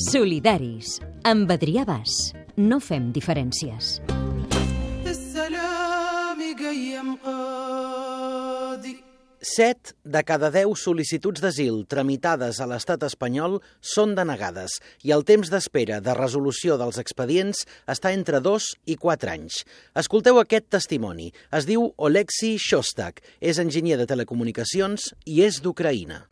Solidaris, 0.00 0.94
amb 1.28 1.50
Adrià 1.52 1.82
Bas. 1.84 2.30
No 2.56 2.78
fem 2.80 3.10
diferències. 3.12 3.98
Set 9.50 9.92
de 10.00 10.22
cada 10.24 10.48
deu 10.54 10.72
sol·licituds 10.72 11.44
d'asil 11.44 11.82
tramitades 11.84 12.62
a 12.64 12.70
l'estat 12.70 13.04
espanyol 13.10 13.58
són 13.92 14.16
denegades 14.16 14.78
i 15.04 15.12
el 15.12 15.26
temps 15.28 15.52
d'espera 15.52 16.00
de 16.00 16.16
resolució 16.16 16.80
dels 16.80 16.96
expedients 17.02 17.66
està 17.84 18.14
entre 18.16 18.40
2 18.40 18.72
i 18.88 18.96
4 18.96 19.34
anys. 19.36 19.62
Escolteu 19.92 20.40
aquest 20.40 20.72
testimoni. 20.72 21.28
Es 21.52 21.68
diu 21.68 21.90
Oleksi 21.98 22.56
Shostak, 22.56 23.20
és 23.40 23.60
enginyer 23.60 24.00
de 24.00 24.08
telecomunicacions 24.08 25.12
i 25.28 25.42
és 25.44 25.60
d'Ucraïna. 25.60 26.29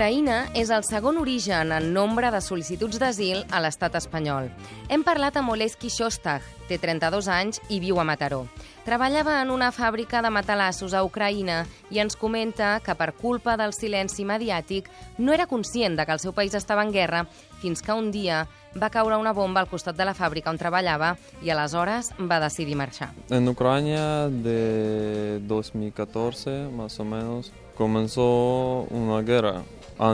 Ucraïna 0.00 0.46
és 0.56 0.70
el 0.72 0.80
segon 0.88 1.18
origen 1.20 1.74
en 1.76 1.90
nombre 1.92 2.30
de 2.32 2.38
sol·licituds 2.40 2.96
d'asil 2.96 3.42
a 3.52 3.58
l'estat 3.60 3.98
espanyol. 3.98 4.46
Hem 4.88 5.04
parlat 5.04 5.36
amb 5.36 5.52
Oleski 5.52 5.90
Shostag, 5.92 6.40
té 6.70 6.78
32 6.80 7.28
anys 7.28 7.60
i 7.68 7.82
viu 7.84 8.00
a 8.00 8.06
Mataró. 8.08 8.46
Treballava 8.86 9.34
en 9.42 9.52
una 9.52 9.68
fàbrica 9.76 10.22
de 10.24 10.32
matalassos 10.32 10.96
a 10.96 11.04
Ucraïna 11.04 11.66
i 11.92 12.00
ens 12.00 12.16
comenta 12.16 12.78
que 12.80 12.96
per 12.96 13.10
culpa 13.12 13.58
del 13.60 13.76
silenci 13.76 14.24
mediàtic 14.24 14.88
no 15.18 15.36
era 15.36 15.44
conscient 15.44 16.00
de 16.00 16.08
que 16.08 16.16
el 16.16 16.24
seu 16.24 16.32
país 16.32 16.56
estava 16.56 16.80
en 16.80 16.96
guerra 16.96 17.26
fins 17.60 17.84
que 17.84 17.92
un 17.92 18.08
dia 18.08 18.46
va 18.80 18.88
caure 18.88 19.20
una 19.20 19.36
bomba 19.36 19.60
al 19.60 19.68
costat 19.68 20.00
de 20.00 20.08
la 20.08 20.16
fàbrica 20.16 20.48
on 20.48 20.56
treballava 20.56 21.18
i 21.44 21.52
aleshores 21.52 22.14
va 22.24 22.40
decidir 22.40 22.80
marxar. 22.80 23.12
En 23.28 23.52
Ucrania 23.52 24.30
de 24.32 25.42
2014 25.44 26.70
más 26.72 26.96
o 26.96 27.04
menos 27.04 27.52
comenzó 27.84 28.86
una 28.90 29.22
guerra. 29.22 29.62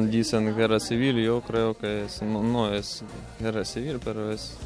Dicen 0.03 0.57
guerra 0.57 0.79
civil, 0.79 1.17
yo 1.21 1.41
creo 1.41 1.75
que 1.77 2.05
es- 2.05 2.23
no, 2.23 2.41
no 2.41 2.73
es 2.73 3.03
guerra 3.41 3.65
civil, 3.65 3.99
pero 4.05 4.31
es 4.31 4.57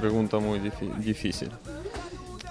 pregunta 0.00 0.40
muy 0.40 0.58
difícil. 0.98 1.50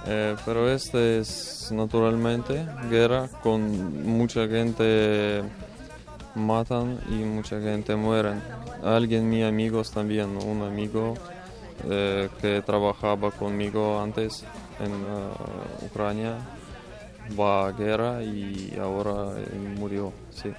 Eh, 0.07 0.37
pero 0.45 0.71
este 0.71 1.19
es 1.19 1.69
naturalmente 1.73 2.65
guerra 2.89 3.27
con 3.43 3.61
mucha 4.05 4.47
gente 4.47 5.43
matan 6.33 6.97
y 7.09 7.15
mucha 7.25 7.59
gente 7.59 7.93
mueren. 7.97 8.41
Alguien, 8.81 9.29
mis 9.29 9.43
amigos 9.43 9.91
también, 9.91 10.29
un 10.37 10.61
amigo 10.61 11.15
eh, 11.89 12.29
que 12.41 12.61
trabajaba 12.61 13.31
conmigo 13.31 13.99
antes 14.01 14.45
en 14.79 14.91
eh, 14.91 15.85
Ucrania 15.85 16.35
va 17.37 17.67
a 17.67 17.71
guerra 17.71 18.23
y 18.23 18.77
ahora 18.79 19.33
eh, 19.37 19.75
murió, 19.77 20.13
sí. 20.31 20.51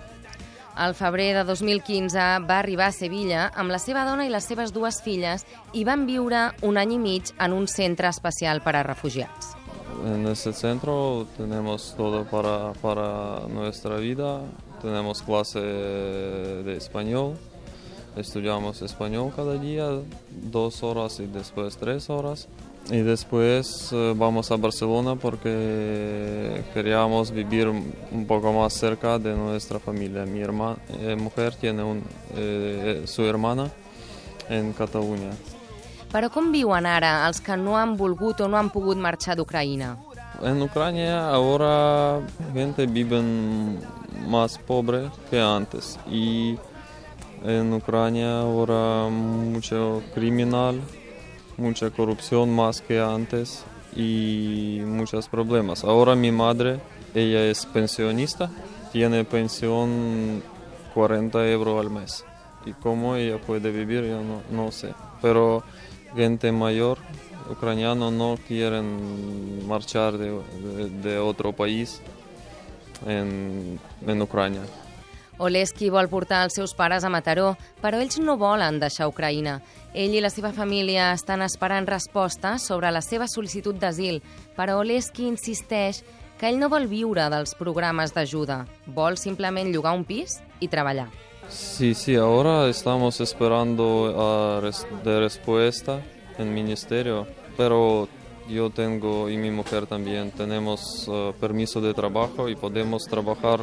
Al 0.74 0.94
febrer 0.94 1.36
de 1.36 1.44
2015 1.44 2.18
va 2.18 2.58
arribar 2.58 2.86
a 2.86 2.92
Sevilla 2.92 3.50
amb 3.54 3.72
la 3.74 3.78
seva 3.82 4.04
dona 4.06 4.24
i 4.24 4.30
les 4.32 4.46
seves 4.46 4.72
dues 4.72 5.02
filles 5.04 5.44
i 5.76 5.82
van 5.84 6.06
viure 6.06 6.50
un 6.64 6.78
any 6.80 6.94
i 6.94 6.98
mig 6.98 7.32
en 7.38 7.52
un 7.52 7.66
centre 7.68 8.08
especial 8.08 8.62
per 8.64 8.76
a 8.78 8.84
refugiats. 8.86 9.56
En 10.06 10.26
este 10.26 10.54
centro 10.54 11.26
tenemos 11.36 11.94
todo 11.96 12.24
para, 12.24 12.72
para 12.80 13.40
nuestra 13.48 13.96
vida. 13.96 14.40
Tenemos 14.80 15.20
clase 15.20 15.60
de 15.60 16.76
español. 16.76 17.36
Estudiamos 18.16 18.80
español 18.80 19.32
cada 19.36 19.54
día, 19.54 19.88
dos 20.30 20.82
horas 20.82 21.20
y 21.20 21.26
después 21.26 21.76
tres 21.76 22.08
horas. 22.08 22.48
Y 22.90 23.02
después 23.02 23.90
eh, 23.92 24.14
vamos 24.16 24.50
a 24.50 24.56
Barcelona 24.56 25.14
porque 25.14 26.62
queríamos 26.74 27.30
vivir 27.30 27.68
un 27.68 28.26
poco 28.26 28.52
más 28.52 28.72
cerca 28.72 29.16
de 29.18 29.34
nuestra 29.36 29.78
familia. 29.78 30.26
Mi 30.26 30.40
herma- 30.40 30.76
eh, 30.98 31.14
mujer 31.14 31.54
tiene 31.54 31.84
un, 31.84 32.02
eh, 32.34 33.02
su 33.06 33.22
hermana 33.24 33.70
en 34.48 34.72
Cataluña. 34.72 35.30
Però 36.10 36.26
com 36.34 36.48
viuen 36.50 36.86
ara 36.90 37.28
els 37.28 37.38
que 37.38 37.54
no 37.56 37.76
han 37.78 37.92
volgut 37.96 38.40
o 38.42 38.48
no 38.50 38.56
han 38.58 38.66
pogut 38.74 38.98
marxar 38.98 39.36
d'Ucraïna? 39.38 39.92
En 40.42 40.58
Ucrania 40.60 41.28
ahora 41.30 42.18
gente 42.52 42.86
vive 42.86 43.22
más 44.26 44.58
pobre 44.58 45.08
que 45.30 45.38
antes 45.40 45.96
y 46.10 46.58
en 47.44 47.72
Ucrania 47.72 48.40
ahora 48.40 49.08
mucho 49.08 50.02
criminal, 50.12 50.80
mucha 51.60 51.90
corrupción 51.90 52.54
más 52.54 52.80
que 52.80 53.00
antes 53.00 53.64
y 53.94 54.80
muchos 54.84 55.28
problemas. 55.28 55.84
Ahora 55.84 56.14
mi 56.16 56.32
madre, 56.32 56.80
ella 57.14 57.44
es 57.44 57.66
pensionista, 57.66 58.50
tiene 58.92 59.24
pensión 59.24 60.42
40 60.94 61.48
euros 61.48 61.80
al 61.80 61.90
mes 61.90 62.24
y 62.64 62.72
cómo 62.72 63.16
ella 63.16 63.38
puede 63.38 63.70
vivir 63.70 64.04
yo 64.04 64.20
no, 64.50 64.72
sé. 64.72 64.94
Pero 65.22 65.62
gente 66.16 66.50
mayor 66.50 66.98
ucraniano 67.50 68.10
no 68.10 68.38
quieren 68.46 69.66
marchar 69.68 70.16
de, 70.16 71.18
otro 71.18 71.52
país 71.52 72.00
en 73.06 73.78
Ucrania. 74.22 74.62
Oleski 75.40 75.88
vol 75.88 76.08
portar 76.12 76.42
els 76.44 76.54
seus 76.58 76.74
pares 76.76 77.04
a 77.04 77.08
Mataró, 77.08 77.54
però 77.80 77.98
ells 78.02 78.18
no 78.20 78.36
volen 78.36 78.78
deixar 78.82 79.08
Ucraïna. 79.08 79.58
Ell 79.96 80.12
i 80.14 80.20
la 80.20 80.28
seva 80.30 80.52
família 80.52 81.08
estan 81.16 81.40
esperant 81.42 81.88
resposta 81.88 82.58
sobre 82.60 82.90
la 82.92 83.00
seva 83.00 83.24
sol·licitud 83.26 83.78
d'asil, 83.80 84.20
però 84.56 84.76
Oleski 84.82 85.24
insisteix 85.26 86.02
que 86.38 86.48
ell 86.48 86.60
no 86.60 86.68
vol 86.72 86.86
viure 86.88 87.24
dels 87.32 87.54
programes 87.56 88.12
d'ajuda, 88.12 88.66
vol 88.86 89.16
simplement 89.20 89.72
llogar 89.72 89.96
un 89.96 90.04
pis 90.04 90.38
i 90.60 90.68
treballar. 90.68 91.08
Sí, 91.48 91.94
sí, 91.94 92.14
ahora 92.16 92.68
estamos 92.68 93.20
esperando 93.20 94.12
a 94.14 94.60
res- 94.60 94.86
de 95.04 95.18
respuesta 95.20 95.98
en 96.38 96.54
ministerio, 96.54 97.26
pero 97.56 98.08
yo 98.52 98.70
tengo 98.70 99.28
y 99.30 99.36
mi 99.36 99.50
mujer 99.50 99.86
también 99.86 100.30
tenemos 100.32 101.06
eh, 101.08 101.32
permiso 101.40 101.80
de 101.80 101.94
trabajo 101.94 102.48
y 102.48 102.56
podemos 102.56 103.02
trabajar 103.04 103.60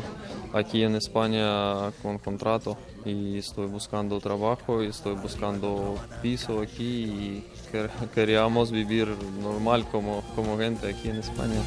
aquí 0.54 0.84
en 0.84 0.96
España 0.96 1.92
con 2.02 2.18
contrato 2.20 2.78
y 3.06 3.38
estoy 3.38 3.68
buscando 3.68 4.20
trabajo 4.20 4.82
y 4.84 4.88
estoy 4.88 5.16
buscando 5.16 5.96
piso 6.22 6.62
aquí 6.62 6.84
y 7.04 7.48
quer- 7.72 7.90
queríamos 8.14 8.72
vivir 8.72 9.08
normal 9.42 9.86
como, 9.92 10.22
como 10.36 10.58
gente 10.58 10.90
aquí 10.90 11.10
en 11.10 11.18
España. 11.18 11.60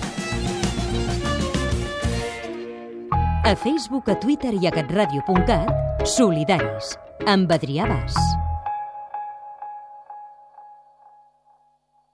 A 3.44 3.56
Facebook, 3.56 4.08
a 4.10 4.18
Twitter 4.20 4.54
i 4.54 4.66
a 4.66 4.70
catradio.cat, 4.70 6.06
Solidaris, 6.06 6.96
amb 7.26 7.50
Adrià 7.50 7.86
Bas. 7.88 8.14